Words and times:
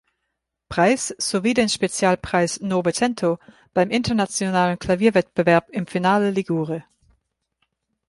Preis 0.67 1.13
sowie 1.19 1.53
den 1.53 1.69
Spezialpreis 1.69 2.59
„Nove 2.59 2.91
Cento“ 2.91 3.37
beim 3.75 3.91
Internationalen 3.91 4.79
Klavierwettbewerb 4.79 5.69
in 5.69 5.85
Finale 5.85 6.31
Ligure. 6.31 6.83